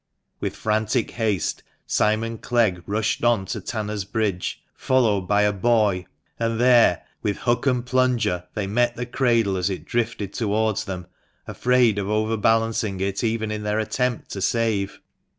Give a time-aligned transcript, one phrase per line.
[0.39, 6.07] With frantic haste Simon Clegg rushed on to Tanners' Bridge, followed by a boy;
[6.39, 11.05] and there, with hook and plunger, they met the cradle as it drifted towards them,
[11.45, 14.99] afraid of over balancing it even in their attempt to save.